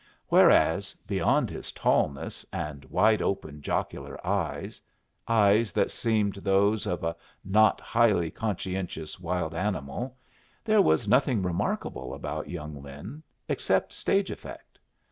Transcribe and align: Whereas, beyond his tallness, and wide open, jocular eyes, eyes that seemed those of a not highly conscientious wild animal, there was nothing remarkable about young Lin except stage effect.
Whereas, 0.29 0.95
beyond 1.05 1.51
his 1.51 1.71
tallness, 1.71 2.43
and 2.51 2.85
wide 2.85 3.21
open, 3.21 3.61
jocular 3.61 4.17
eyes, 4.25 4.81
eyes 5.27 5.71
that 5.73 5.91
seemed 5.91 6.37
those 6.37 6.87
of 6.87 7.03
a 7.03 7.15
not 7.45 7.79
highly 7.79 8.31
conscientious 8.31 9.19
wild 9.19 9.53
animal, 9.53 10.17
there 10.63 10.81
was 10.81 11.07
nothing 11.07 11.43
remarkable 11.43 12.15
about 12.15 12.49
young 12.49 12.81
Lin 12.81 13.21
except 13.47 13.93
stage 13.93 14.31
effect. 14.31 14.79